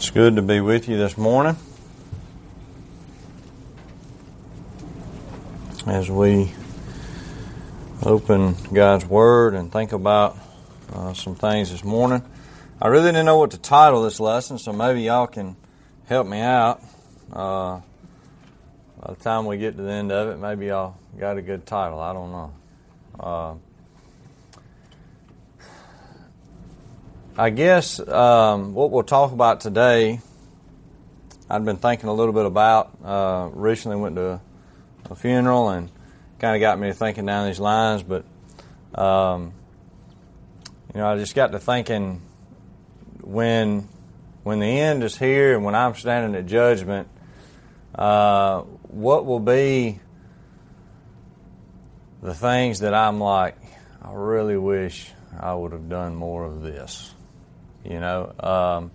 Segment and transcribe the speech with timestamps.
[0.00, 1.56] It's good to be with you this morning
[5.86, 6.54] as we
[8.02, 10.38] open God's Word and think about
[10.90, 12.22] uh, some things this morning.
[12.80, 15.54] I really didn't know what to title this lesson, so maybe y'all can
[16.06, 16.80] help me out.
[17.30, 17.80] Uh,
[19.02, 21.66] by the time we get to the end of it, maybe y'all got a good
[21.66, 22.00] title.
[22.00, 22.52] I don't know.
[23.20, 23.54] Uh,
[27.40, 30.20] I guess um, what we'll talk about today,
[31.48, 32.90] I've been thinking a little bit about.
[33.02, 34.42] Uh, recently went to
[35.08, 35.90] a, funeral and
[36.38, 38.26] kind of got me thinking down these lines, but
[38.94, 39.54] um,
[40.92, 42.20] you know, I just got to thinking
[43.22, 43.88] when
[44.42, 47.08] when the end is here and when I'm standing at judgment,
[47.94, 49.98] uh, what will be
[52.20, 53.56] the things that I'm like,
[54.02, 57.14] I really wish I would have done more of this
[57.84, 58.32] you know.
[58.38, 58.90] Um,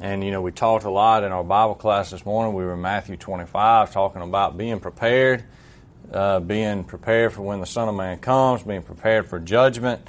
[0.00, 2.54] and, you know, we talked a lot in our Bible class this morning.
[2.54, 5.44] We were in Matthew 25 talking about being prepared,
[6.12, 10.08] uh, being prepared for when the Son of Man comes, being prepared for judgment.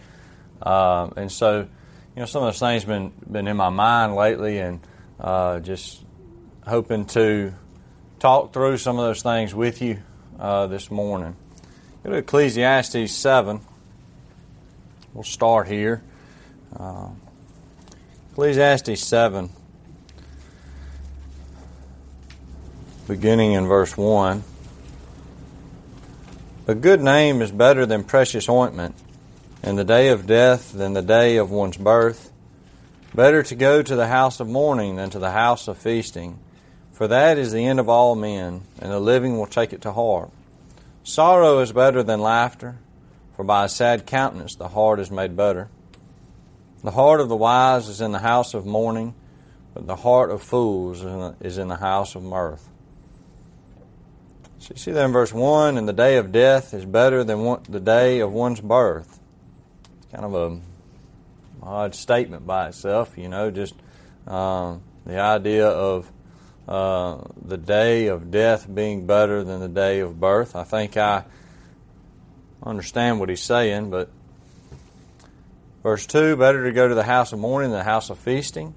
[0.61, 4.59] Uh, and so, you know, some of those things been been in my mind lately,
[4.59, 4.79] and
[5.19, 6.01] uh, just
[6.65, 7.53] hoping to
[8.19, 10.01] talk through some of those things with you
[10.39, 11.35] uh, this morning.
[12.03, 13.61] Go to Ecclesiastes 7.
[15.13, 16.01] We'll start here.
[16.75, 17.09] Uh,
[18.33, 19.47] Ecclesiastes 7,
[23.07, 24.43] beginning in verse 1.
[26.65, 28.95] A good name is better than precious ointment,
[29.61, 32.31] and the day of death than the day of one's birth.
[33.13, 36.39] Better to go to the house of mourning than to the house of feasting,
[36.91, 39.91] for that is the end of all men, and the living will take it to
[39.91, 40.31] heart.
[41.03, 42.77] Sorrow is better than laughter,
[43.35, 45.69] for by a sad countenance the heart is made better.
[46.83, 49.15] The heart of the wise is in the house of mourning,
[49.73, 51.01] but the heart of fools
[51.41, 52.69] is in the house of mirth.
[54.59, 57.43] So you see that in verse 1, and the day of death is better than
[57.43, 59.19] one, the day of one's birth.
[59.97, 60.59] It's kind of a
[61.65, 63.73] odd statement by itself, you know, just
[64.27, 66.11] uh, the idea of
[66.67, 70.55] uh, the day of death being better than the day of birth.
[70.55, 71.23] I think I
[72.61, 74.09] understand what he's saying, but
[75.83, 78.73] Verse 2 Better to go to the house of mourning than the house of feasting,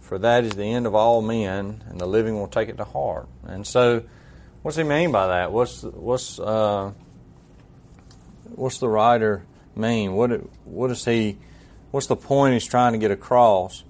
[0.00, 2.84] for that is the end of all men, and the living will take it to
[2.84, 3.28] heart.
[3.44, 4.02] And so,
[4.62, 5.52] what's he mean by that?
[5.52, 6.92] What's what's uh,
[8.54, 9.44] what's the writer
[9.76, 10.14] mean?
[10.14, 10.30] What
[10.64, 11.36] what is he?
[11.90, 13.84] What's the point he's trying to get across?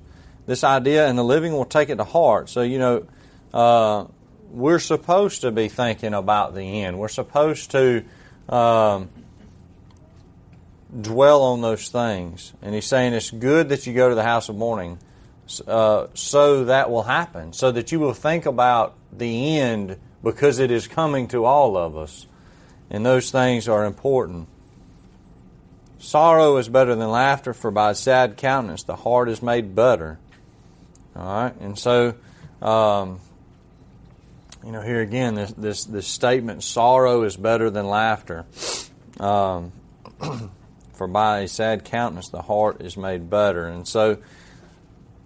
[0.47, 2.51] This idea, and the living will take it to heart.
[2.51, 3.07] So you know,
[3.55, 4.07] uh,
[4.51, 6.99] we're supposed to be thinking about the end.
[6.99, 8.05] We're supposed to.
[8.49, 9.11] Um,
[11.01, 12.53] dwell on those things.
[12.63, 14.99] And he's saying it's good that you go to the house of mourning
[15.67, 20.71] uh, so that will happen, so that you will think about the end because it
[20.71, 22.27] is coming to all of us.
[22.91, 24.49] And those things are important.
[25.99, 30.19] Sorrow is better than laughter, for by sad countenance the heart is made better.
[31.17, 32.15] All right, and so,
[32.61, 33.21] um,
[34.65, 38.45] you know, here again, this, this, this statement, sorrow is better than laughter.
[39.21, 39.73] Um,
[40.95, 43.67] for by a sad countenance the heart is made better.
[43.67, 44.11] And so,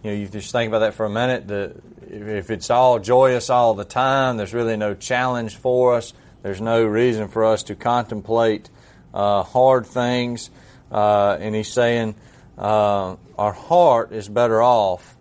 [0.02, 1.48] you know, you just think about that for a minute.
[1.48, 1.76] The,
[2.08, 6.12] if it's all joyous all the time, there's really no challenge for us.
[6.42, 8.70] There's no reason for us to contemplate
[9.12, 10.50] uh, hard things.
[10.90, 12.14] Uh, and he's saying
[12.56, 15.16] uh, our heart is better off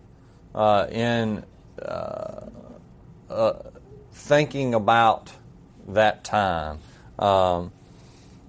[0.54, 1.44] uh, in
[1.80, 2.46] uh,
[3.28, 3.52] uh,
[4.12, 5.32] thinking about
[5.88, 6.78] that time.
[7.18, 7.72] Um,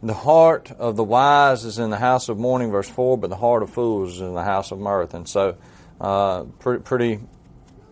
[0.01, 3.35] the heart of the wise is in the house of mourning, verse 4, but the
[3.35, 5.13] heart of fools is in the house of mirth.
[5.13, 5.57] And so,
[5.99, 7.19] uh, pretty, pretty,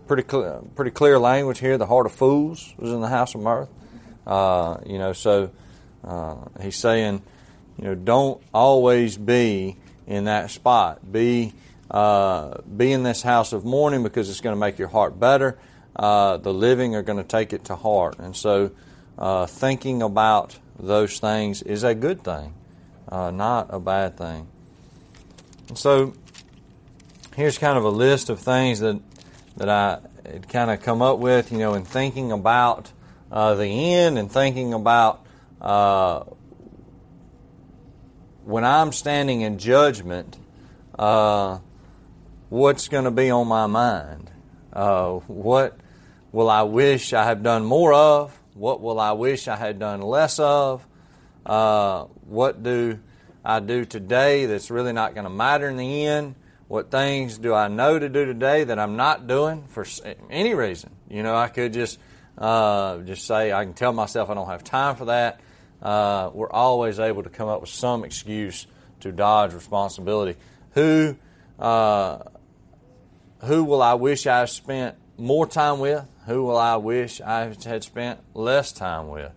[0.07, 1.77] pretty, clear, pretty clear language here.
[1.77, 3.69] The heart of fools is in the house of mirth.
[4.25, 5.51] Uh, you know, so
[6.03, 7.21] uh, he's saying,
[7.77, 9.75] you know, don't always be
[10.05, 11.11] in that spot.
[11.11, 11.53] Be,
[11.91, 15.57] uh, be in this house of mourning because it's going to make your heart better.
[15.93, 18.17] Uh, the living are going to take it to heart.
[18.19, 18.71] And so,
[19.17, 22.53] uh, thinking about those things is a good thing,
[23.09, 24.47] uh, not a bad thing.
[25.69, 26.13] And so
[27.35, 28.99] here's kind of a list of things that
[29.57, 32.91] that I had kind of come up with, you know, in thinking about
[33.31, 35.25] uh, the end and thinking about
[35.59, 36.23] uh,
[38.43, 40.37] when I'm standing in judgment,
[40.97, 41.59] uh,
[42.49, 44.31] what's going to be on my mind?
[44.71, 45.77] Uh, what
[46.31, 48.39] will I wish I have done more of?
[48.57, 50.85] What will I wish I had done less of?
[51.45, 52.99] Uh, what do
[53.45, 56.35] I do today that's really not going to matter in the end?
[56.67, 59.85] What things do I know to do today that I'm not doing for
[60.29, 60.89] any reason?
[61.07, 61.99] You know, I could just
[62.37, 65.39] uh, just say I can tell myself I don't have time for that.
[65.81, 68.65] Uh, we're always able to come up with some excuse
[69.01, 70.37] to dodge responsibility.
[70.71, 71.15] Who
[71.59, 72.23] uh,
[73.43, 76.05] who will I wish I spent more time with?
[76.25, 79.31] Who will I wish I had spent less time with?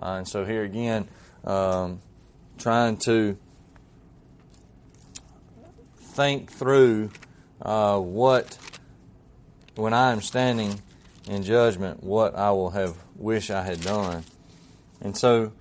[0.00, 1.08] Uh, and so here again,
[1.44, 2.00] um,
[2.58, 3.38] trying to
[5.98, 7.10] think through
[7.62, 8.58] uh, what,
[9.74, 10.80] when I am standing
[11.28, 14.24] in judgment, what I will have wish I had done.
[15.00, 15.52] And so,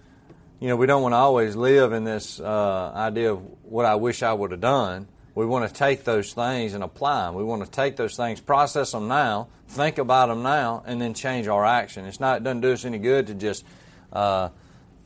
[0.59, 3.95] you know, we don't want to always live in this uh, idea of what I
[3.95, 5.07] wish I would have done.
[5.35, 7.35] We want to take those things and apply them.
[7.35, 11.13] We want to take those things, process them now, think about them now, and then
[11.13, 12.05] change our action.
[12.05, 13.65] It's not, it doesn't do us any good to just
[14.13, 14.49] uh,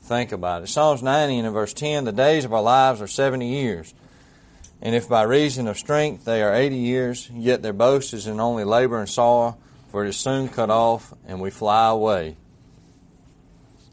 [0.02, 0.68] think about it.
[0.68, 3.94] Psalms 90 and verse 10 The days of our lives are 70 years.
[4.82, 8.40] And if by reason of strength they are eighty years, yet their boast is in
[8.40, 9.58] only labor and sorrow,
[9.90, 12.38] for it is soon cut off, and we fly away.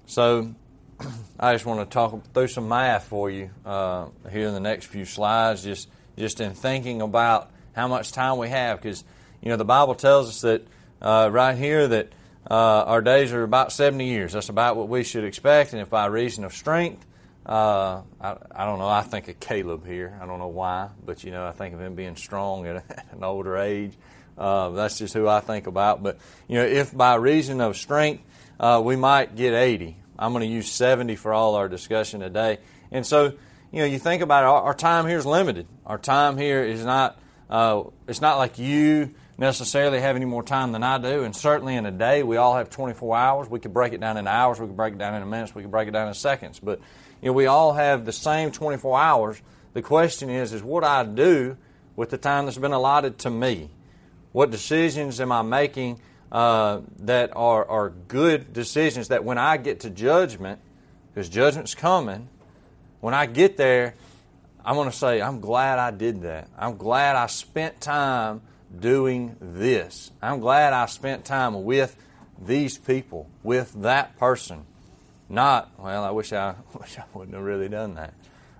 [0.06, 0.54] So,
[1.40, 4.86] I just want to talk through some math for you uh, here in the next
[4.86, 9.04] few slides, just just in thinking about how much time we have, because
[9.42, 10.66] you know the Bible tells us that
[11.02, 12.12] uh, right here that
[12.50, 14.32] uh, our days are about seventy years.
[14.32, 17.06] That's about what we should expect, and if by reason of strength
[17.46, 18.88] uh, I, I don't know.
[18.88, 20.18] I think of Caleb here.
[20.20, 23.22] I don't know why, but you know, I think of him being strong at an
[23.22, 23.92] older age.
[24.36, 26.02] Uh, that's just who I think about.
[26.02, 26.18] But
[26.48, 28.24] you know, if by reason of strength
[28.58, 32.58] uh, we might get 80, I'm going to use 70 for all our discussion today.
[32.90, 33.34] And so,
[33.76, 34.46] you know, you think about it.
[34.46, 35.66] Our, our time here is limited.
[35.84, 37.20] Our time here is not.
[37.50, 41.24] Uh, it's not like you necessarily have any more time than I do.
[41.24, 43.50] And certainly in a day, we all have 24 hours.
[43.50, 44.58] We could break it down in hours.
[44.58, 45.54] We could break it down in minutes.
[45.54, 46.58] We could break it down in seconds.
[46.58, 46.80] But
[47.20, 49.42] you know, we all have the same 24 hours.
[49.74, 51.58] The question is, is what I do
[51.96, 53.68] with the time that's been allotted to me?
[54.32, 56.00] What decisions am I making
[56.32, 60.60] uh, that are, are good decisions that when I get to judgment,
[61.12, 62.30] because judgment's coming,
[63.06, 63.94] when I get there,
[64.64, 66.48] I'm going to say, I'm glad I did that.
[66.58, 68.42] I'm glad I spent time
[68.76, 70.10] doing this.
[70.20, 71.94] I'm glad I spent time with
[72.44, 74.66] these people, with that person.
[75.28, 78.12] Not, well, I wish I, wish I wouldn't have really done that.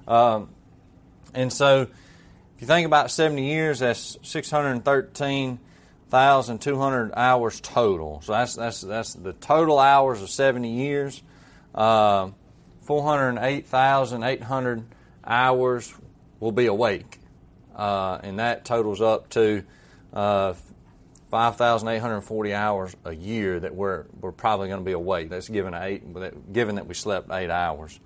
[0.06, 0.50] Um,
[1.34, 1.90] and so, if
[2.60, 8.20] you think about 70 years, that's 613,200 hours total.
[8.20, 11.20] So that's, that's, that's the total hours of 70 years.
[11.74, 12.28] Uh,
[12.86, 14.84] 408,800
[15.24, 15.92] hours
[16.40, 17.18] will be awake.
[17.74, 19.64] Uh, and that totals up to
[20.12, 20.54] uh,
[21.30, 25.28] 5,840 hours a year that we're, we're probably going to be awake.
[25.28, 27.98] That's given, eight, given that we slept eight hours.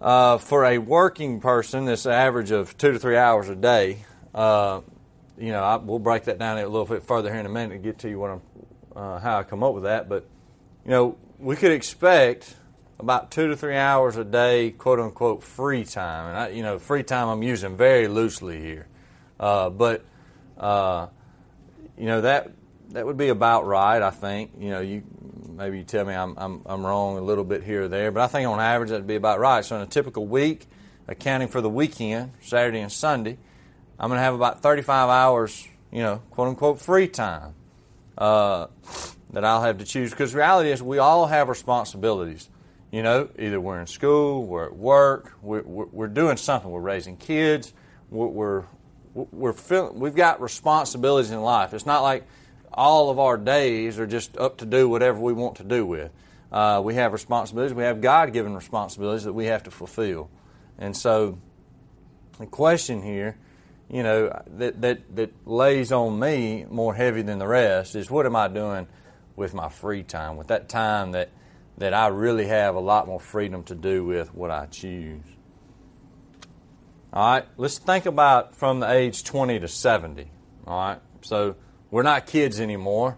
[0.00, 4.04] Uh, for a working person, this average of two to three hours a day,
[4.34, 4.82] uh,
[5.38, 7.74] you know, I, we'll break that down a little bit further here in a minute
[7.74, 8.42] to get to you what I'm,
[8.94, 10.08] uh, how I come up with that.
[10.08, 10.26] But,
[10.84, 12.54] you know, we could expect
[12.98, 16.28] about two to three hours a day, quote unquote, free time.
[16.28, 18.86] And, I, you know, free time I'm using very loosely here.
[19.38, 20.04] Uh, but,
[20.58, 21.08] uh,
[21.98, 22.52] you know that
[22.90, 24.00] that would be about right.
[24.00, 25.02] I think you know you
[25.48, 28.22] maybe you tell me I'm I'm, I'm wrong a little bit here or there, but
[28.22, 29.64] I think on average that'd be about right.
[29.64, 30.66] So in a typical week,
[31.08, 33.36] accounting for the weekend, Saturday and Sunday,
[33.98, 37.54] I'm going to have about 35 hours, you know, quote unquote free time
[38.16, 38.68] uh,
[39.32, 40.10] that I'll have to choose.
[40.10, 42.48] Because reality is we all have responsibilities.
[42.90, 46.70] You know, either we're in school, we're at work, we're, we're, doing something.
[46.70, 47.74] We're raising kids,
[48.10, 48.64] we're,
[49.12, 51.74] we're feel, we've got responsibilities in life.
[51.74, 52.26] It's not like
[52.72, 56.10] all of our days are just up to do whatever we want to do with.
[56.50, 57.74] Uh, we have responsibilities.
[57.74, 60.30] We have God given responsibilities that we have to fulfill.
[60.78, 61.38] And so,
[62.38, 63.36] the question here,
[63.90, 68.26] you know, that, that, that lays on me more heavy than the rest is what
[68.26, 68.86] am I doing
[69.36, 71.30] with my free time, with that time that,
[71.78, 75.22] that I really have a lot more freedom to do with what I choose?
[77.12, 80.30] All right, let's think about from the age 20 to 70.
[80.66, 81.56] All right, so
[81.90, 83.16] we're not kids anymore.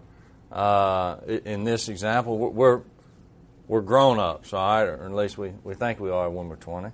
[0.51, 2.81] Uh, in this example, we're
[3.71, 6.57] we're grown ups, all right, or at least we, we think we are when we're
[6.57, 6.91] 20.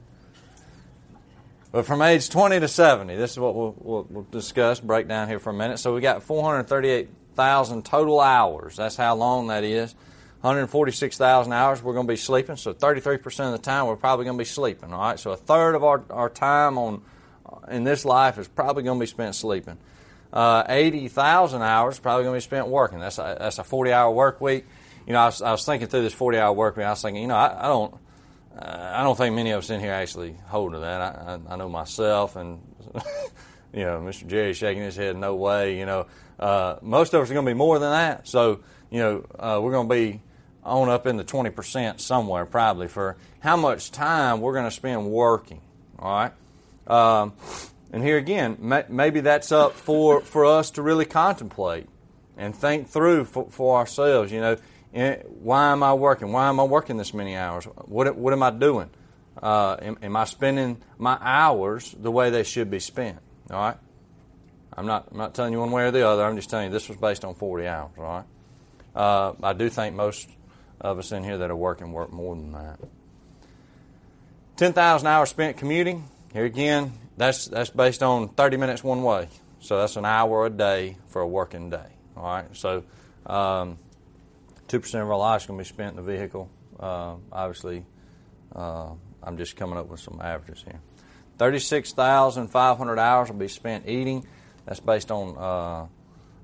[1.72, 5.28] But from age 20 to 70, this is what we'll, we'll, we'll discuss, break down
[5.28, 5.80] here for a minute.
[5.80, 8.76] So we got 438,000 total hours.
[8.76, 9.96] That's how long that is.
[10.42, 14.38] 146,000 hours we're going to be sleeping, so 33% of the time we're probably going
[14.38, 15.20] to be sleeping, all right?
[15.20, 17.02] So a third of our, our time on
[17.70, 19.78] in this life is probably going to be spent sleeping.
[20.32, 23.00] Uh, 80,000 hours probably going to be spent working.
[23.00, 24.66] That's a, that's a 40 hour work week.
[25.06, 27.02] You know, I was, I was thinking through this 40 hour work week, I was
[27.02, 27.96] thinking, you know, I, I don't.
[28.58, 31.00] Uh, I don't think many of us in here actually hold to that.
[31.00, 32.60] I, I, I know myself, and
[33.72, 34.26] you know, Mr.
[34.26, 35.78] Jerry shaking his head, no way.
[35.78, 36.08] You know,
[36.40, 38.28] uh, most of us are going to be more than that.
[38.28, 40.22] So, you know, uh, we're going to be
[40.68, 45.10] on up in the 20% somewhere probably for how much time we're going to spend
[45.10, 45.62] working.
[45.98, 46.34] All right.
[46.88, 47.34] Um,
[47.92, 51.88] and here again, may, maybe that's up for, for us to really contemplate
[52.38, 54.32] and think through for, for ourselves.
[54.32, 54.58] You know,
[55.42, 56.32] why am I working?
[56.32, 57.66] Why am I working this many hours?
[57.66, 58.90] What, what am I doing?
[59.42, 63.20] Uh, am, am, I spending my hours the way they should be spent?
[63.52, 63.78] All right.
[64.76, 65.08] I'm not.
[65.12, 66.24] I'm not telling you one way or the other.
[66.24, 67.92] I'm just telling you this was based on 40 hours.
[67.98, 68.26] All right.
[68.96, 70.28] Uh, I do think most
[70.80, 72.80] of us in here that are working work more than that.
[74.58, 76.06] 10,000 hours spent commuting.
[76.34, 79.30] Here again, that's that's based on 30 minutes one way.
[79.60, 81.90] So that's an hour a day for a working day.
[82.16, 82.46] All right.
[82.56, 82.84] So
[83.26, 83.78] um,
[84.68, 86.50] two percent of our going to be spent in the vehicle.
[86.80, 87.86] Uh, obviously,
[88.56, 88.90] uh,
[89.24, 90.80] I'm just coming up with some averages here.
[91.38, 94.26] 36,500 hours will be spent eating.
[94.66, 95.88] That's based on, uh,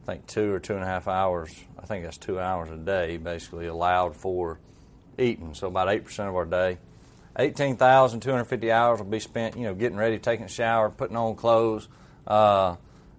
[0.03, 1.53] I think, two or two and a half hours.
[1.79, 4.59] I think that's two hours a day, basically, allowed for
[5.17, 5.53] eating.
[5.53, 6.77] So about 8% of our day.
[7.39, 11.87] 18,250 hours will be spent, you know, getting ready, taking a shower, putting on clothes.
[12.27, 12.75] Uh,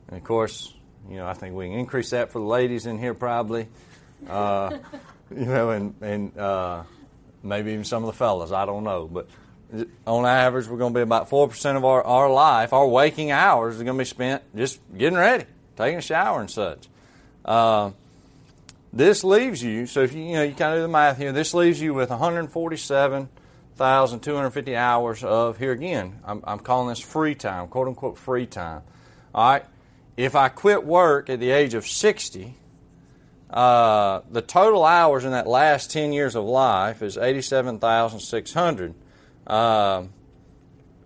[0.09, 0.73] and of course,
[1.11, 3.69] you know, I think we can increase that for the ladies in here probably.
[4.29, 4.79] Uh,
[5.35, 6.85] you know, and, and uh,
[7.43, 8.53] maybe even some of the fellas.
[8.53, 9.07] I don't know.
[9.07, 9.29] But
[10.07, 13.81] on average, we're going to be about 4% of our, our life, our waking hours
[13.81, 15.45] are going to be spent just getting ready,
[15.77, 16.89] taking a shower and such.
[17.45, 17.91] Uh,
[18.93, 21.33] this leaves you, so if you, you know, you kind of do the math here,
[21.33, 27.67] this leaves you with 147,250 hours of, here again, I'm, I'm calling this free time,
[27.69, 28.83] quote unquote free time.
[29.35, 29.65] All right?
[30.17, 32.55] If I quit work at the age of 60,
[33.51, 38.95] uh, the total hours in that last 10 years of life is 87,600.
[39.47, 40.11] Um,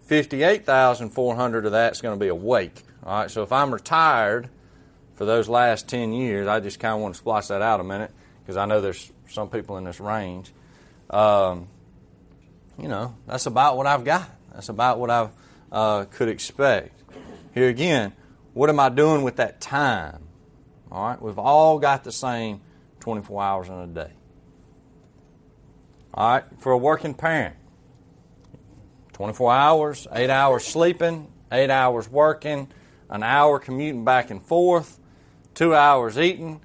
[0.02, 2.82] 58,400 of that's going to be awake.
[3.02, 4.48] All right, so if I'm retired
[5.18, 7.84] for those last 10 years, I just kind of want to splice that out a
[7.84, 10.52] minute because I know there's some people in this range.
[11.10, 11.66] Um,
[12.78, 14.30] you know, that's about what I've got.
[14.54, 15.28] That's about what I
[15.72, 17.02] uh, could expect.
[17.52, 18.12] Here again,
[18.54, 20.22] what am I doing with that time?
[20.92, 22.60] All right, we've all got the same
[23.00, 24.12] 24 hours in a day.
[26.14, 27.56] All right, for a working parent,
[29.14, 32.68] 24 hours, 8 hours sleeping, 8 hours working,
[33.10, 34.98] an hour commuting back and forth,
[35.58, 36.60] 2 hours eating.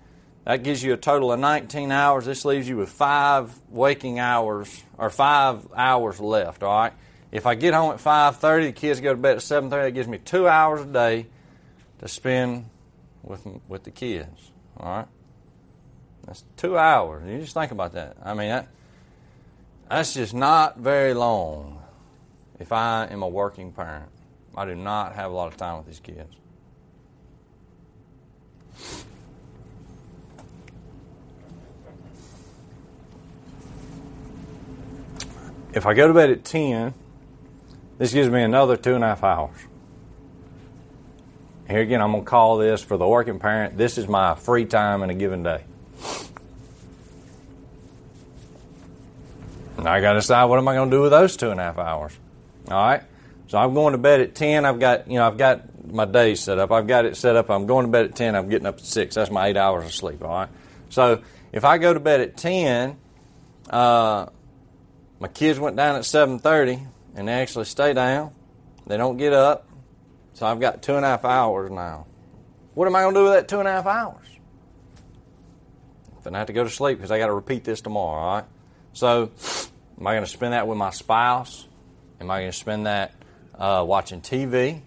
[0.46, 2.26] That gives you a total of 19 hours.
[2.26, 6.94] This leaves you with 5 waking hours or 5 hours left, all right?
[7.32, 10.08] If I get home at 5:30, the kids go to bed at 7:30, that gives
[10.08, 11.26] me 2 hours a day
[12.00, 12.70] to spend
[13.24, 15.08] with with the kids, all right?
[16.28, 17.24] That's 2 hours.
[17.28, 18.18] You just think about that.
[18.24, 18.68] I mean, that,
[19.90, 21.82] that's just not very long
[22.60, 24.10] if I am a working parent.
[24.56, 26.43] I do not have a lot of time with these kids.
[35.74, 36.94] If I go to bed at 10,
[37.98, 39.58] this gives me another two and a half hours.
[41.68, 43.78] Here again, I'm going to call this for the working parent.
[43.78, 45.64] This is my free time in a given day.
[49.78, 51.60] Now I got to decide what am I going to do with those two and
[51.60, 52.18] a half hours.
[52.70, 53.02] All right.
[53.48, 54.66] So I'm going to bed at 10.
[54.66, 56.72] I've got, you know, I've got my day set up.
[56.72, 57.50] I've got it set up.
[57.50, 58.36] I'm going to bed at 10.
[58.36, 59.16] I'm getting up at 6.
[59.16, 60.24] That's my eight hours of sleep.
[60.24, 60.50] All right.
[60.90, 62.98] So if I go to bed at 10,
[63.70, 64.28] uh,
[65.24, 68.34] my kids went down at 7.30 and they actually stay down.
[68.86, 69.66] They don't get up.
[70.34, 72.08] So I've got two and a half hours now.
[72.74, 74.28] What am I going to do with that two and a half hours?
[76.20, 78.36] If I have to go to sleep because I got to repeat this tomorrow, all
[78.36, 78.46] right?
[78.92, 79.32] So,
[79.98, 81.70] am I going to spend that with my spouse?
[82.20, 83.14] Am I going to spend that
[83.58, 84.74] uh, watching TV?
[84.74, 84.82] Am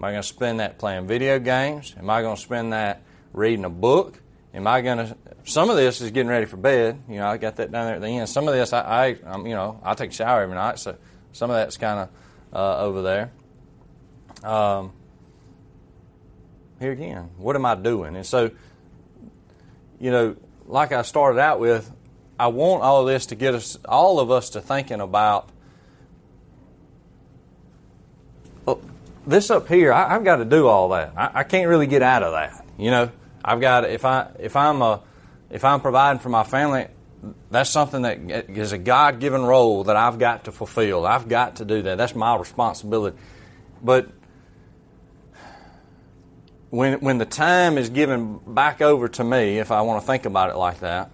[0.00, 1.94] I going to spend that playing video games?
[1.98, 3.02] Am I going to spend that
[3.34, 4.18] reading a book?
[4.54, 5.16] Am I going to?
[5.44, 7.02] Some of this is getting ready for bed.
[7.08, 8.28] You know, I got that down there at the end.
[8.28, 10.96] Some of this, I, I I'm, you know, I take a shower every night, so
[11.32, 12.08] some of that's kind of
[12.52, 13.32] uh, over there.
[14.42, 14.92] Um,
[16.78, 18.14] here again, what am I doing?
[18.14, 18.52] And so,
[19.98, 21.90] you know, like I started out with,
[22.38, 25.50] I want all of this to get us, all of us, to thinking about
[29.26, 31.12] this up here, I, have got to do all that.
[31.16, 32.64] I, I, can't really get out of that.
[32.78, 33.10] You know,
[33.44, 35.02] I've got if I if I'm a
[35.50, 36.86] if I'm providing for my family,
[37.50, 41.06] that's something that is a God given role that I've got to fulfill.
[41.06, 41.98] I've got to do that.
[41.98, 43.16] That's my responsibility.
[43.82, 44.08] But
[46.70, 50.24] when when the time is given back over to me, if I want to think
[50.24, 51.10] about it like that,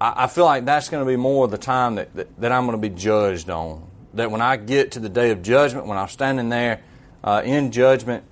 [0.00, 2.52] I, I feel like that's going to be more of the time that, that, that
[2.52, 5.86] I'm going to be judged on that when I get to the day of judgment,
[5.86, 6.80] when I'm standing there,
[7.22, 8.24] uh, in judgment,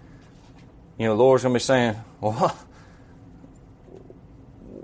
[0.99, 2.57] you know, the Lord's going to be saying, well,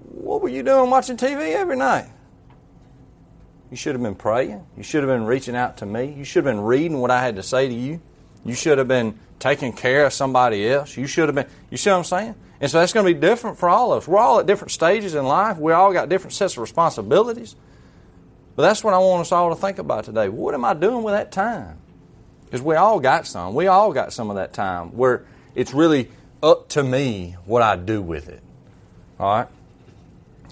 [0.09, 2.09] what were you doing watching TV every night?
[3.71, 4.67] You should have been praying.
[4.77, 6.12] You should have been reaching out to me.
[6.12, 8.01] You should have been reading what I had to say to you.
[8.45, 10.97] You should have been taking care of somebody else.
[10.97, 12.35] You should have been, you see what I'm saying?
[12.61, 14.09] And so that's going to be different for all of us.
[14.09, 15.59] We're all at different stages in life.
[15.59, 17.57] We all got different sets of responsibilities.
[18.55, 20.29] But that's what I want us all to think about today.
[20.29, 21.79] What am I doing with that time?
[22.45, 23.55] Because we all got some.
[23.55, 25.25] We all got some of that time where
[25.55, 26.11] it's really
[26.42, 28.42] up to me what I do with it.
[29.18, 29.49] All right?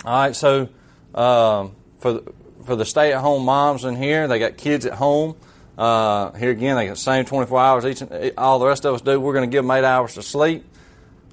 [0.04, 0.68] All right, so
[1.14, 2.22] um, for,
[2.64, 5.36] for the stay at home moms in here, they got kids at home.
[5.76, 8.02] Uh, here again, they got the same 24 hours each.
[8.36, 9.18] All the rest of us do.
[9.18, 10.64] We're going to give them eight hours to sleep.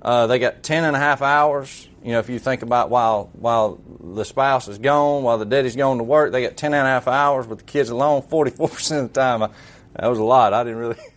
[0.02, 1.88] Uh, they got 10 and a half hours.
[2.04, 5.76] You know, if you think about while while the spouse is gone, while the daddy's
[5.76, 8.22] going to work, they got 10 and a half hours with the kids alone.
[8.22, 9.50] 44% of the time, I,
[9.96, 10.54] that was a lot.
[10.54, 10.98] I didn't really.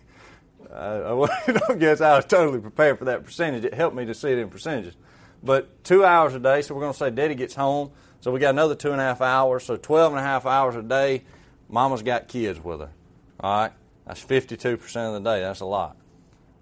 [0.73, 3.65] I, I don't guess I was totally prepared for that percentage.
[3.65, 4.95] It helped me to see it in percentages.
[5.43, 7.91] But two hours a day, so we're going to say daddy gets home.
[8.21, 9.63] So we got another two and a half hours.
[9.63, 11.23] So 12 and a half hours a day,
[11.67, 12.91] mama's got kids with her.
[13.39, 13.71] All right?
[14.05, 14.75] That's 52%
[15.07, 15.41] of the day.
[15.41, 15.97] That's a lot.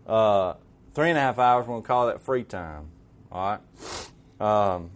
[0.08, 0.54] Uh,
[0.94, 2.88] three and a half hours, we're going to call that free time.
[3.32, 3.60] All right?
[4.39, 4.92] Um,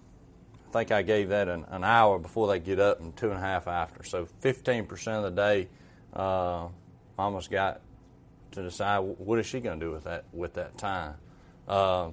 [0.69, 3.37] I think I gave that an, an, hour before they get up and two and
[3.37, 4.03] a half after.
[4.03, 5.67] So 15% of the day,
[6.13, 6.67] uh,
[7.17, 7.81] mama's got
[8.53, 11.15] to decide what is she going to do with that with that time.
[11.67, 12.09] Uh,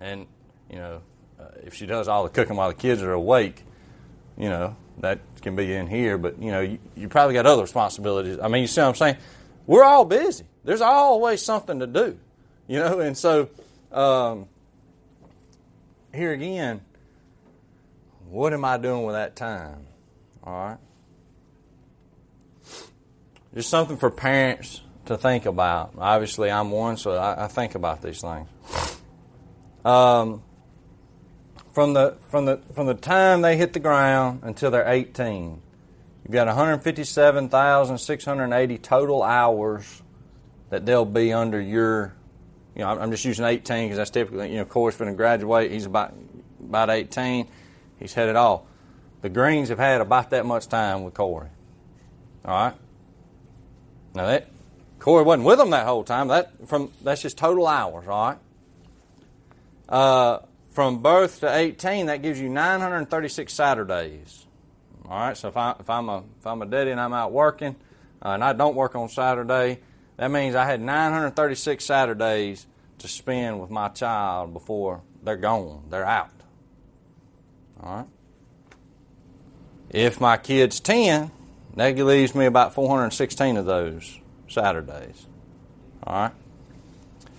[0.00, 0.26] and
[0.70, 1.02] you know,
[1.38, 3.64] uh, if she does all the cooking while the kids are awake,
[4.36, 6.18] you know, that can be in here.
[6.18, 8.38] But you know, you, you probably got other responsibilities.
[8.40, 9.16] I mean, you see what I'm saying?
[9.66, 10.44] We're all busy.
[10.64, 12.18] There's always something to do,
[12.66, 13.00] you know.
[13.00, 13.48] And so,
[13.92, 14.46] um,
[16.14, 16.80] here again,
[18.28, 19.86] what am I doing with that time?
[20.44, 20.78] All right.
[23.54, 25.94] Just something for parents to think about.
[25.98, 28.48] Obviously, I'm one, so I, I think about these things.
[29.84, 30.42] Um,
[31.72, 35.60] from the from the from the time they hit the ground until they're 18,
[36.24, 40.02] you've got 157,680 total hours
[40.70, 42.14] that they'll be under your.
[42.74, 45.70] You know, I'm just using 18 because that's typically you know Corey's going to graduate.
[45.70, 46.14] He's about
[46.60, 47.46] about 18.
[47.98, 48.62] He's headed off.
[49.22, 51.48] The Greens have had about that much time with Corey.
[52.44, 52.74] All right.
[54.14, 54.48] Now that
[55.06, 56.26] Corey wasn't with them that whole time.
[56.26, 58.38] That from that's just total hours, all right.
[59.88, 60.40] Uh,
[60.70, 64.46] from birth to 18, that gives you 936 Saturdays.
[65.08, 65.36] All right.
[65.36, 67.76] So if I if I'm a if I'm a daddy and I'm out working,
[68.20, 69.78] uh, and I don't work on Saturday,
[70.16, 72.66] that means I had 936 Saturdays
[72.98, 75.84] to spend with my child before they're gone.
[75.88, 76.32] They're out.
[77.80, 78.06] All right.
[79.88, 81.30] If my kid's 10,
[81.76, 85.26] that leaves me about 416 of those Saturdays.
[86.02, 86.32] All right.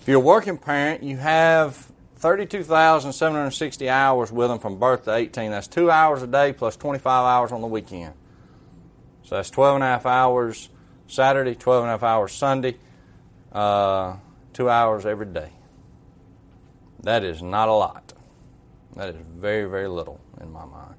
[0.00, 5.50] If you're a working parent, you have 32,760 hours with them from birth to 18.
[5.50, 8.14] That's two hours a day plus 25 hours on the weekend.
[9.24, 10.68] So that's 12 and a half hours
[11.06, 12.76] Saturday, 12 and a half hours Sunday,
[13.52, 14.16] uh,
[14.52, 15.50] two hours every day.
[17.02, 18.12] That is not a lot.
[18.96, 20.94] That is very, very little in my mind.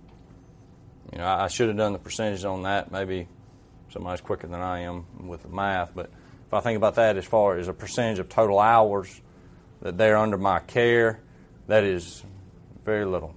[1.12, 2.92] You know, I should have done the percentage on that.
[2.92, 3.28] Maybe
[3.92, 6.10] somebody's quicker than I am with the math, but
[6.48, 9.22] if I think about that as far as a percentage of total hours
[9.82, 11.20] that they're under my care,
[11.68, 12.24] that is
[12.84, 13.36] very little.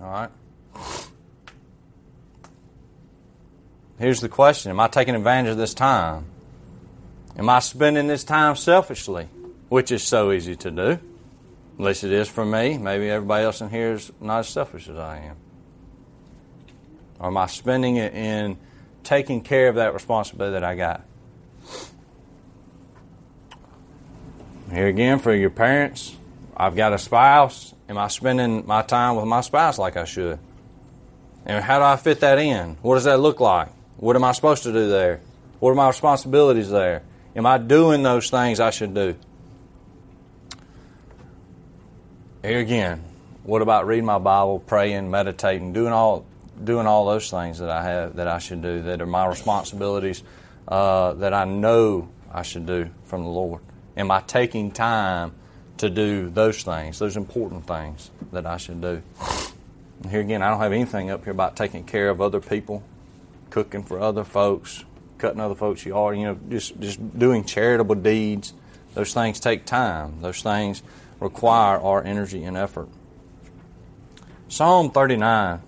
[0.00, 0.30] All right?
[3.98, 6.26] Here's the question Am I taking advantage of this time?
[7.36, 9.28] Am I spending this time selfishly,
[9.68, 10.98] which is so easy to do?
[11.78, 12.78] Least it is for me.
[12.78, 15.36] Maybe everybody else in here is not as selfish as I am.
[17.18, 18.58] Or am I spending it in
[19.04, 21.04] taking care of that responsibility that I got?
[24.72, 26.16] Here again, for your parents,
[26.56, 27.74] I've got a spouse.
[27.88, 30.38] Am I spending my time with my spouse like I should?
[31.44, 32.76] And how do I fit that in?
[32.80, 33.68] What does that look like?
[33.96, 35.20] What am I supposed to do there?
[35.60, 37.02] What are my responsibilities there?
[37.36, 39.16] Am I doing those things I should do?
[42.42, 43.04] Here again,
[43.44, 46.24] what about reading my Bible, praying, meditating, doing all
[46.62, 50.22] doing all those things that I have that I should do that are my responsibilities
[50.68, 53.62] uh, that I know I should do from the Lord?
[53.96, 55.34] Am I taking time
[55.78, 59.02] to do those things, those important things that I should do?
[60.02, 62.82] And here again, I don't have anything up here about taking care of other people,
[63.50, 64.84] cooking for other folks,
[65.18, 68.54] cutting other folks' yard, you know, just, just doing charitable deeds.
[68.94, 70.20] Those things take time.
[70.20, 70.82] Those things
[71.20, 72.88] require our energy and effort.
[74.48, 75.60] Psalm 39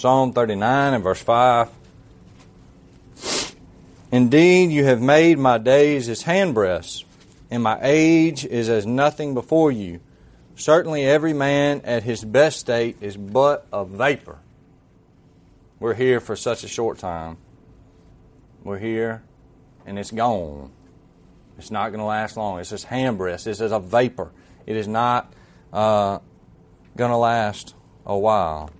[0.00, 1.68] Psalm 39 and verse 5.
[4.10, 7.04] Indeed, you have made my days as handbreadths,
[7.50, 10.00] and my age is as nothing before you.
[10.56, 14.38] Certainly, every man at his best state is but a vapor.
[15.78, 17.36] We're here for such a short time.
[18.64, 19.22] We're here,
[19.84, 20.72] and it's gone.
[21.58, 22.58] It's not going to last long.
[22.58, 23.44] It's just handbreadths.
[23.44, 24.32] This is a vapor.
[24.64, 25.30] It is not
[25.74, 26.20] uh,
[26.96, 27.74] going to last
[28.06, 28.70] a while.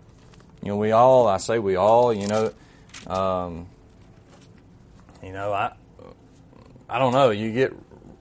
[0.63, 2.53] You know, we all, I say we all, you know,
[3.07, 3.67] um,
[5.23, 5.73] you know, I,
[6.89, 7.31] I don't know.
[7.31, 7.73] You get,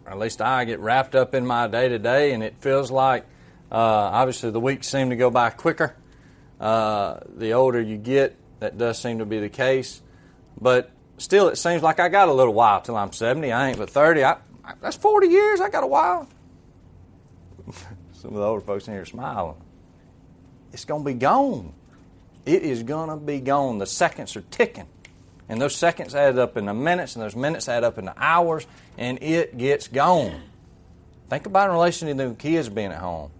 [0.06, 3.25] at least I get wrapped up in my day to day, and it feels like,
[3.71, 5.95] uh, obviously, the weeks seem to go by quicker.
[6.60, 10.02] Uh, the older you get, that does seem to be the case.
[10.60, 13.52] But still, it seems like I got a little while till I'm 70.
[13.52, 14.23] I ain't but 30.
[14.23, 14.32] I,
[14.63, 15.62] I, that's 40 years.
[15.62, 16.28] I got a while.
[18.13, 19.56] Some of the older folks in here smiling.
[20.73, 21.73] It's going to be gone.
[22.45, 23.78] It is going to be gone.
[23.78, 24.88] The seconds are ticking.
[25.47, 29.21] And those seconds add up into minutes, and those minutes add up into hours, and
[29.21, 30.41] it gets gone.
[31.30, 33.32] Think about in relation to the kids being at home.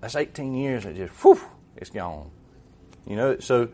[0.00, 1.40] That's 18 years that just, whew,
[1.76, 2.30] it's gone.
[3.06, 3.68] You know, so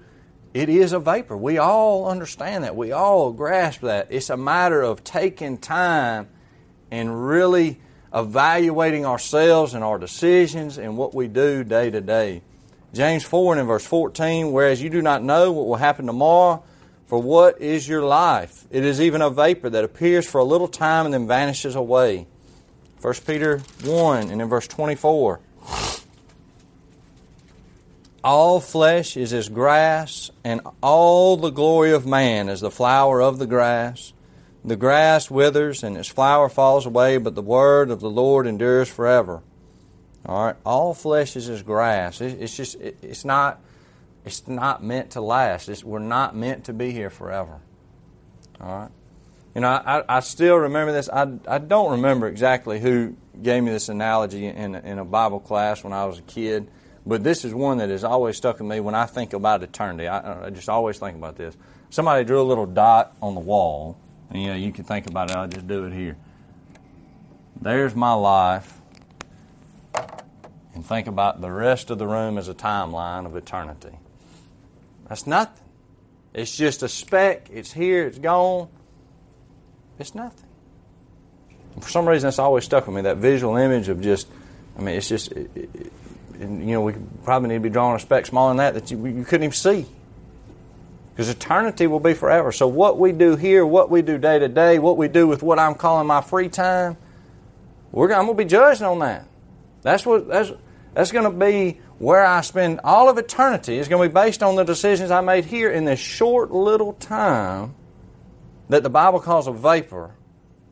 [0.52, 1.36] it is a vapor.
[1.36, 2.74] We all understand that.
[2.74, 4.08] We all grasp that.
[4.10, 6.28] It's a matter of taking time
[6.90, 7.80] and really
[8.12, 12.42] evaluating ourselves and our decisions and what we do day to day.
[12.92, 16.62] James 4 and in verse 14, whereas you do not know what will happen tomorrow,
[17.06, 18.66] for what is your life?
[18.70, 22.26] It is even a vapor that appears for a little time and then vanishes away.
[23.00, 25.40] 1 Peter 1 and in verse 24.
[28.22, 33.38] All flesh is as grass, and all the glory of man as the flower of
[33.38, 34.12] the grass.
[34.62, 38.90] The grass withers and its flower falls away, but the word of the Lord endures
[38.90, 39.40] forever.
[40.30, 42.20] All right, all flesh is as grass.
[42.20, 43.60] It's just it's not
[44.24, 45.68] it's not meant to last.
[45.68, 47.58] It's, we're not meant to be here forever.
[48.60, 48.90] All right.
[49.56, 51.08] You know, I, I still remember this.
[51.08, 55.82] I, I don't remember exactly who gave me this analogy in, in a Bible class
[55.82, 56.68] when I was a kid,
[57.04, 60.06] but this is one that has always stuck with me when I think about eternity.
[60.06, 61.56] I, I just always think about this.
[61.88, 63.98] Somebody drew a little dot on the wall,
[64.30, 65.36] and you know, you can think about it.
[65.36, 66.16] I'll just do it here.
[67.60, 68.79] There's my life,
[70.80, 73.98] and think about the rest of the room as a timeline of eternity.
[75.10, 75.62] That's nothing.
[76.32, 77.50] It's just a speck.
[77.52, 78.06] It's here.
[78.06, 78.68] It's gone.
[79.98, 80.48] It's nothing.
[81.74, 83.02] And for some reason, that's always stuck with me.
[83.02, 84.26] That visual image of just,
[84.78, 85.92] I mean, it's just, it, it,
[86.40, 89.04] you know, we probably need to be drawing a speck smaller than that that you,
[89.06, 89.84] you couldn't even see.
[91.10, 92.52] Because eternity will be forever.
[92.52, 95.42] So, what we do here, what we do day to day, what we do with
[95.42, 96.96] what I'm calling my free time,
[97.92, 99.26] we're, I'm going to be judged on that.
[99.82, 100.52] That's what that's
[100.94, 104.42] that's going to be where I spend all of eternity is going to be based
[104.42, 107.74] on the decisions I made here in this short little time
[108.68, 110.12] that the Bible calls a vapor.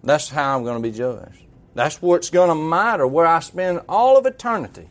[0.03, 1.43] That's how I'm going to be judged.
[1.75, 4.89] That's what's going to matter, where I spend all of eternity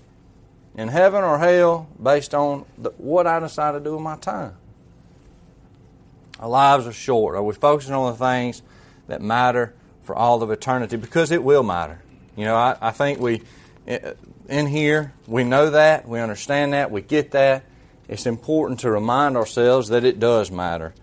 [0.75, 4.53] in heaven or hell based on the, what I decide to do with my time.
[6.39, 7.35] Our lives are short.
[7.35, 8.61] Are we focusing on the things
[9.07, 10.95] that matter for all of eternity?
[10.95, 11.99] Because it will matter.
[12.35, 13.41] You know, I, I think we
[13.87, 15.13] in here.
[15.25, 16.07] We know that.
[16.07, 16.91] We understand that.
[16.91, 17.63] We get that.
[18.07, 20.93] It's important to remind ourselves that it does matter.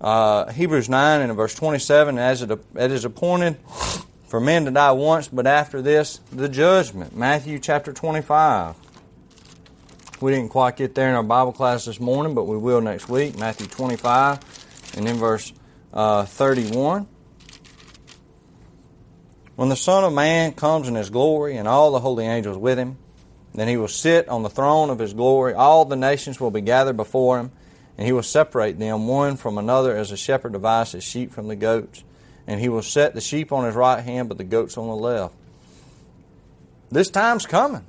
[0.00, 3.58] Uh, Hebrews 9 and verse 27 as it, it is appointed
[4.26, 7.16] for men to die once, but after this, the judgment.
[7.16, 8.76] Matthew chapter 25.
[10.20, 13.08] We didn't quite get there in our Bible class this morning, but we will next
[13.08, 13.38] week.
[13.38, 15.52] Matthew 25 and in verse
[15.92, 17.06] uh, 31.
[19.58, 22.78] When the Son of Man comes in his glory and all the holy angels with
[22.78, 22.96] him,
[23.54, 25.52] then he will sit on the throne of his glory.
[25.52, 27.50] All the nations will be gathered before him,
[27.96, 31.48] and he will separate them one from another as a shepherd divides his sheep from
[31.48, 32.04] the goats.
[32.46, 34.94] And he will set the sheep on his right hand, but the goats on the
[34.94, 35.34] left.
[36.88, 37.84] This time's coming.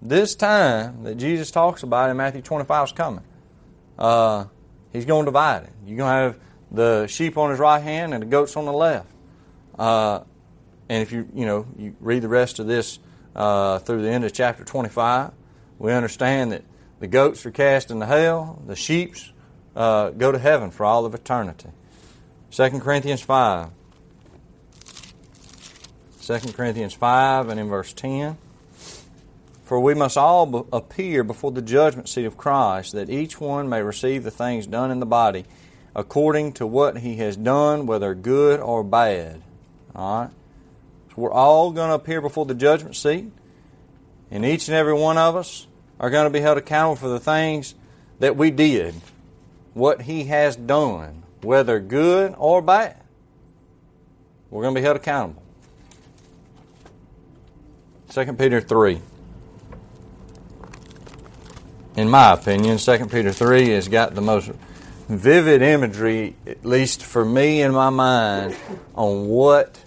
[0.00, 3.24] This time that Jesus talks about in Matthew 25 is coming.
[3.98, 4.46] Uh,
[4.94, 5.72] he's going to divide it.
[5.84, 8.72] You're going to have the sheep on his right hand and the goats on the
[8.72, 9.10] left.
[9.78, 10.20] Uh,
[10.88, 12.98] and if you you know you read the rest of this
[13.34, 15.32] uh, through the end of chapter 25,
[15.78, 16.62] we understand that
[17.00, 19.14] the goats are cast into hell, the sheep
[19.74, 21.68] uh, go to heaven for all of eternity.
[22.50, 23.70] 2 Corinthians 5.
[26.22, 28.38] 2 Corinthians 5 and in verse 10.
[29.64, 33.82] For we must all appear before the judgment seat of Christ, that each one may
[33.82, 35.44] receive the things done in the body
[35.96, 39.42] according to what he has done, whether good or bad.
[39.94, 40.30] All right?
[41.10, 43.30] So we're all going to appear before the judgment seat,
[44.30, 45.66] and each and every one of us
[46.00, 47.74] are going to be held accountable for the things
[48.18, 48.94] that we did,
[49.74, 52.96] what He has done, whether good or bad.
[54.50, 55.42] We're going to be held accountable.
[58.10, 59.00] 2 Peter 3.
[61.96, 64.50] In my opinion, 2 Peter 3 has got the most
[65.08, 68.56] vivid imagery, at least for me in my mind,
[68.94, 69.83] on what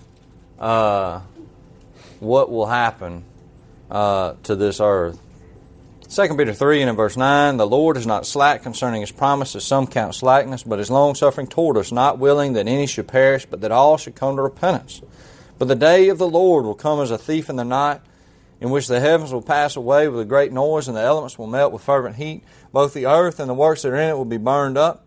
[0.60, 1.22] uh,
[2.20, 3.24] what will happen
[3.90, 5.20] uh, to this earth.
[6.10, 9.56] 2 Peter 3 and in verse 9, The Lord is not slack concerning his promise,
[9.58, 13.46] as some count slackness, but is longsuffering toward us, not willing that any should perish,
[13.46, 15.02] but that all should come to repentance.
[15.60, 18.00] But the day of the Lord will come as a thief in the night,
[18.62, 21.48] in which the heavens will pass away with a great noise, and the elements will
[21.48, 22.44] melt with fervent heat.
[22.72, 25.07] Both the earth and the works that are in it will be burned up.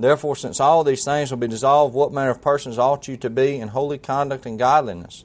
[0.00, 3.30] Therefore, since all these things will be dissolved, what manner of persons ought you to
[3.30, 5.24] be in holy conduct and godliness?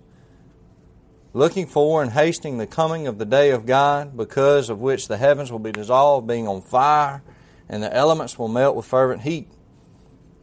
[1.34, 5.18] looking for and hasting the coming of the day of God, because of which the
[5.18, 7.24] heavens will be dissolved, being on fire,
[7.68, 9.48] and the elements will melt with fervent heat.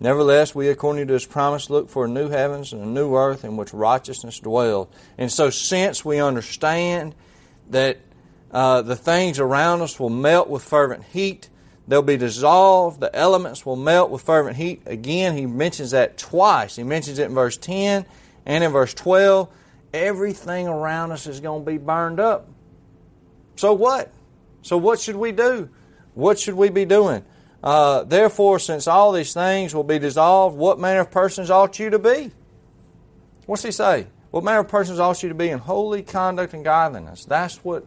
[0.01, 3.45] Nevertheless, we, according to his promise, look for a new heavens and a new earth
[3.45, 4.89] in which righteousness dwells.
[5.19, 7.15] And so, since we understand
[7.69, 7.99] that
[8.51, 11.51] uh, the things around us will melt with fervent heat,
[11.91, 14.81] they'll be dissolved, the elements will melt with fervent heat.
[14.87, 16.77] Again, he mentions that twice.
[16.77, 18.07] He mentions it in verse 10
[18.47, 19.49] and in verse 12
[19.93, 22.49] everything around us is going to be burned up.
[23.57, 24.13] So what?
[24.63, 25.69] So what should we do?
[26.15, 27.25] What should we be doing?
[27.63, 31.91] Uh, Therefore, since all these things will be dissolved, what manner of persons ought you
[31.91, 32.31] to be?
[33.47, 34.07] What's he say?
[34.31, 37.25] What manner of persons ought you to be in holy conduct and godliness?
[37.25, 37.85] That's what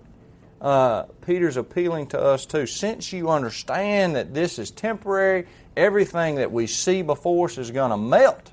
[0.63, 2.65] uh, Peter's appealing to us to.
[2.65, 5.45] Since you understand that this is temporary,
[5.76, 8.52] everything that we see before us is going to melt.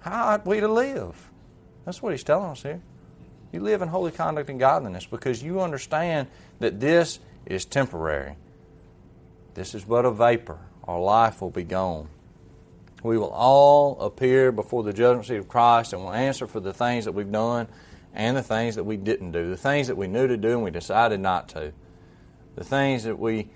[0.00, 1.30] How ought we to live?
[1.84, 2.80] That's what he's telling us here.
[3.52, 6.28] You live in holy conduct and godliness because you understand
[6.60, 8.36] that this is temporary.
[9.54, 10.58] This is but a vapor.
[10.84, 12.08] Our life will be gone.
[13.02, 16.72] We will all appear before the judgment seat of Christ and will answer for the
[16.72, 17.68] things that we've done
[18.14, 20.62] and the things that we didn't do, the things that we knew to do and
[20.62, 21.72] we decided not to,
[22.56, 23.50] the things that we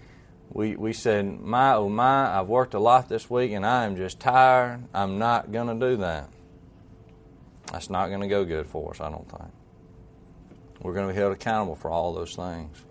[0.50, 3.96] we, we said, My oh my, I've worked a lot this week and I am
[3.96, 4.84] just tired.
[4.94, 6.28] I'm not going to do that.
[7.72, 9.50] That's not going to go good for us, I don't think.
[10.80, 12.84] We're going to be held accountable for all those things.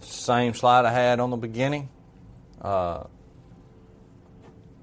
[0.00, 1.88] Same slide I had on the beginning.
[2.60, 3.04] Uh,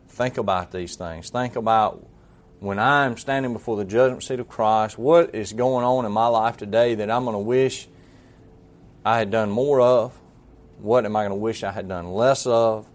[0.10, 1.29] think about these things.
[1.29, 2.08] Think about
[2.60, 6.28] when I'm standing before the judgment seat of Christ, what is going on in my
[6.28, 7.88] life today that I'm going to wish
[9.04, 10.20] I had done more of?
[10.80, 12.88] What am I going to wish I had done less of?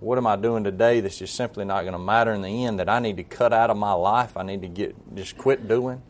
[0.00, 2.78] what am I doing today that's just simply not going to matter in the end
[2.78, 4.36] that I need to cut out of my life?
[4.36, 6.02] I need to get just quit doing.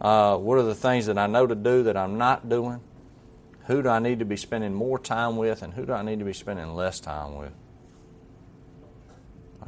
[0.00, 2.80] Uh, what are the things that I know to do that I'm not doing?
[3.66, 6.20] Who do I need to be spending more time with, and who do I need
[6.20, 7.52] to be spending less time with?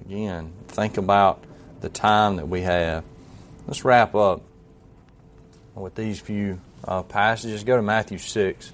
[0.07, 1.45] Again, think about
[1.81, 3.05] the time that we have.
[3.67, 4.43] Let's wrap up
[5.75, 7.65] with these few uh, passages.
[7.65, 8.73] Go to Matthew 6.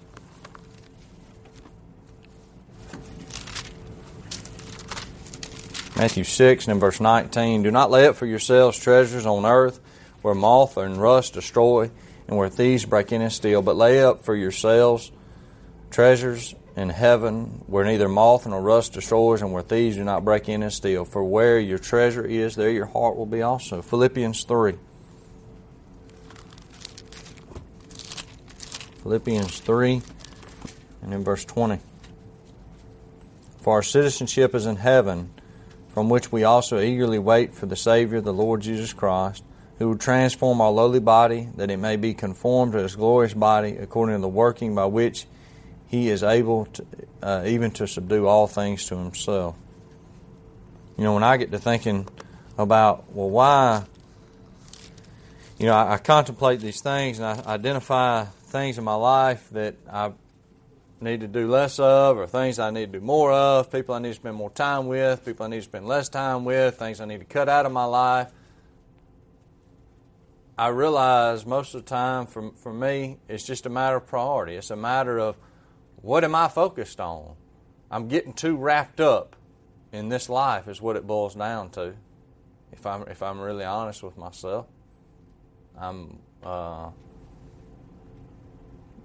[5.97, 9.81] Matthew 6 and in verse 19 Do not lay up for yourselves treasures on earth
[10.21, 11.91] where moth and rust destroy
[12.29, 15.11] and where thieves break in and steal, but lay up for yourselves
[15.91, 20.49] treasures in heaven where neither moth nor rust destroys and where thieves do not break
[20.49, 21.05] in and steal.
[21.07, 23.81] For where your treasure is, there your heart will be also.
[23.81, 24.75] Philippians 3.
[29.03, 30.03] Philippians 3
[31.03, 31.81] and in verse 20.
[33.61, 35.31] For our citizenship is in heaven
[35.89, 39.43] from which we also eagerly wait for the Savior, the Lord Jesus Christ,
[39.79, 43.77] who will transform our lowly body, that it may be conformed to his glorious body,
[43.77, 45.27] according to the working by which
[45.87, 46.87] he is able to,
[47.23, 49.57] uh, even to subdue all things to himself.
[50.97, 52.07] You know, when I get to thinking
[52.59, 53.85] about, well, why,
[55.59, 59.75] you know, I, I contemplate these things and I identify things in my life that
[59.91, 60.13] I
[61.01, 63.99] need to do less of, or things I need to do more of, people I
[63.99, 67.01] need to spend more time with, people I need to spend less time with, things
[67.01, 68.33] I need to cut out of my life.
[70.59, 74.55] I realize most of the time for, for me, it's just a matter of priority.
[74.55, 75.37] It's a matter of
[76.07, 77.35] what am I focused on?
[77.91, 79.35] I'm getting too wrapped up
[79.91, 81.95] in this life, is what it boils down to.
[82.71, 84.67] If I'm, if I'm really honest with myself,
[85.77, 86.91] I'm uh,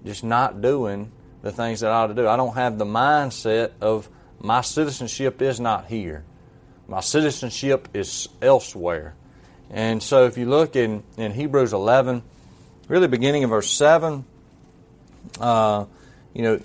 [0.05, 1.11] just not doing
[1.41, 2.27] the things that I ought to do.
[2.27, 4.07] I don't have the mindset of
[4.39, 6.23] my citizenship is not here.
[6.87, 9.15] My citizenship is elsewhere.
[9.71, 12.21] And so if you look in, in Hebrews 11,
[12.87, 14.23] really beginning in verse 7,
[15.39, 15.85] uh,
[16.35, 16.59] you know,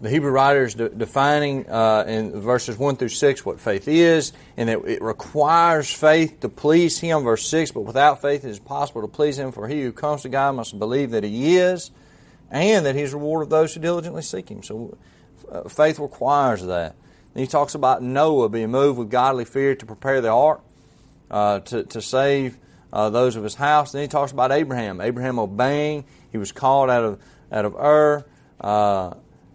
[0.00, 4.32] the Hebrew writer is de- defining uh, in verses 1 through 6 what faith is,
[4.56, 7.22] and that it requires faith to please Him.
[7.22, 10.22] Verse 6 But without faith it is possible to please Him, for he who comes
[10.22, 11.90] to God must believe that He is,
[12.50, 14.62] and that He He's reward of those who diligently seek Him.
[14.62, 14.96] So
[15.50, 16.96] uh, faith requires that.
[17.34, 20.62] Then he talks about Noah being moved with godly fear to prepare the ark,
[21.30, 22.58] uh, to, to save
[22.92, 23.92] uh, those of his house.
[23.92, 25.00] Then he talks about Abraham.
[25.00, 26.04] Abraham obeying.
[26.32, 28.24] He was called out of, out of Ur.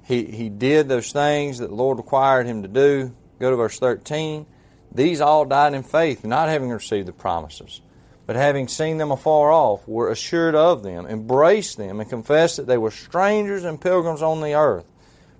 [0.06, 3.14] He, he did those things that the Lord required him to do.
[3.40, 4.46] Go to verse 13.
[4.94, 7.82] These all died in faith, not having received the promises,
[8.26, 12.68] but having seen them afar off, were assured of them, embraced them, and confessed that
[12.68, 14.86] they were strangers and pilgrims on the earth.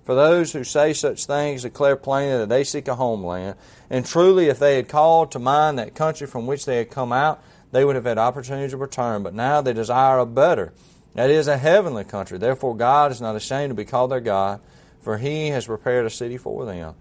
[0.04, 3.56] For those who say such things declare plainly that they seek a homeland.
[3.90, 7.12] And truly, if they had called to mind that country from which they had come
[7.12, 9.22] out, they would have had opportunity to return.
[9.24, 10.72] But now they desire a better
[11.16, 12.36] that is a heavenly country.
[12.36, 14.60] Therefore, God is not ashamed to be called their God,
[15.00, 16.94] for He has prepared a city for them.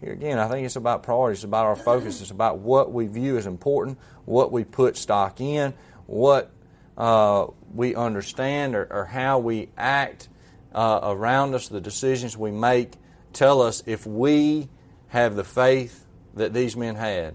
[0.00, 3.08] Here again, I think it's about priorities, it's about our focus, it's about what we
[3.08, 5.74] view as important, what we put stock in,
[6.06, 6.52] what
[6.96, 10.28] uh, we understand, or, or, how we act
[10.72, 12.92] uh, around us, the decisions we make
[13.32, 14.68] tell us if we
[15.08, 17.34] have the faith that these men had.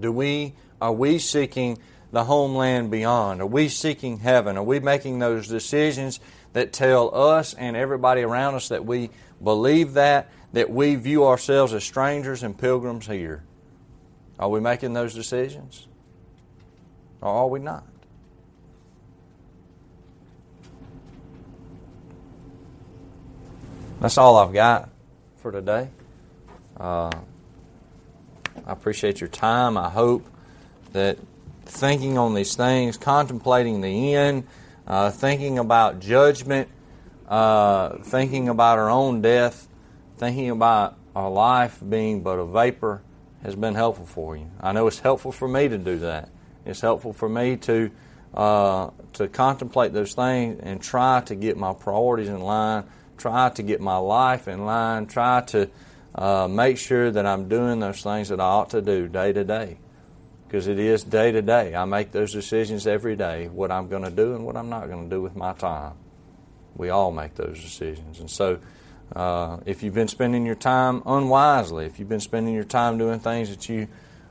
[0.00, 1.78] Do we are we seeking
[2.14, 3.42] the homeland beyond?
[3.42, 4.56] Are we seeking heaven?
[4.56, 6.20] Are we making those decisions
[6.52, 9.10] that tell us and everybody around us that we
[9.42, 13.42] believe that, that we view ourselves as strangers and pilgrims here?
[14.38, 15.88] Are we making those decisions?
[17.20, 17.84] Or are we not?
[24.00, 24.88] That's all I've got
[25.38, 25.88] for today.
[26.78, 27.10] Uh,
[28.64, 29.76] I appreciate your time.
[29.76, 30.24] I hope
[30.92, 31.18] that
[31.66, 34.46] thinking on these things, contemplating the end,
[34.86, 36.68] uh, thinking about judgment,
[37.28, 39.68] uh, thinking about our own death,
[40.16, 43.02] thinking about our life being but a vapor
[43.42, 44.50] has been helpful for you.
[44.60, 46.30] I know it's helpful for me to do that.
[46.64, 47.90] It's helpful for me to
[48.32, 52.84] uh, to contemplate those things and try to get my priorities in line,
[53.16, 55.70] try to get my life in line, try to
[56.16, 59.44] uh, make sure that I'm doing those things that I ought to do day to
[59.44, 59.78] day
[60.54, 61.74] because it is day to day.
[61.74, 64.86] I make those decisions every day what I'm going to do and what I'm not
[64.86, 65.94] going to do with my time.
[66.76, 68.20] We all make those decisions.
[68.20, 68.60] And so,
[69.16, 73.18] uh, if you've been spending your time unwisely, if you've been spending your time doing
[73.18, 73.88] things that you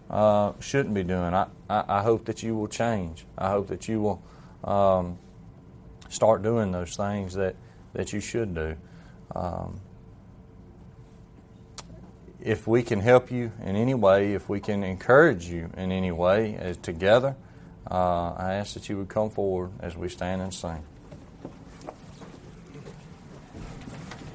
[0.10, 3.26] uh, shouldn't be doing, I, I, I, hope that you will change.
[3.38, 4.24] I hope that you will
[4.64, 5.18] um,
[6.08, 7.58] start doing those things that,
[7.92, 8.78] that you should do.
[9.36, 9.82] Um,
[12.44, 16.12] if we can help you in any way, if we can encourage you in any
[16.12, 17.38] way as together,
[17.90, 20.84] uh, I ask that you would come forward as we stand and sing.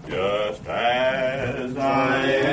[0.08, 2.48] Just as I am.